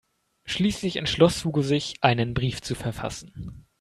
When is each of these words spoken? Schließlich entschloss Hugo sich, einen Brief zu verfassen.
Schließlich 0.45 0.95
entschloss 0.97 1.45
Hugo 1.45 1.61
sich, 1.61 1.97
einen 2.01 2.33
Brief 2.33 2.63
zu 2.63 2.73
verfassen. 2.73 3.67